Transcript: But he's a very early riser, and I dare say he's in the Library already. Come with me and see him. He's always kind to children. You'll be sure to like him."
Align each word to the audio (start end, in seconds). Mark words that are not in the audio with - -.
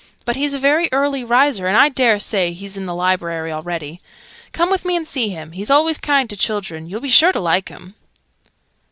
But 0.25 0.35
he's 0.35 0.55
a 0.55 0.57
very 0.57 0.89
early 0.91 1.23
riser, 1.23 1.67
and 1.67 1.77
I 1.77 1.87
dare 1.87 2.19
say 2.19 2.53
he's 2.53 2.75
in 2.75 2.87
the 2.87 2.95
Library 2.95 3.51
already. 3.51 4.01
Come 4.51 4.71
with 4.71 4.83
me 4.83 4.95
and 4.95 5.07
see 5.07 5.29
him. 5.29 5.51
He's 5.51 5.69
always 5.69 5.99
kind 5.99 6.27
to 6.31 6.35
children. 6.35 6.89
You'll 6.89 7.01
be 7.01 7.07
sure 7.09 7.31
to 7.31 7.39
like 7.39 7.69
him." 7.69 7.93